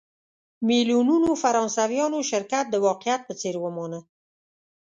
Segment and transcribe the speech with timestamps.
[0.67, 3.99] میلیونونو فرانسویانو شرکت د واقعیت په څېر ومانه.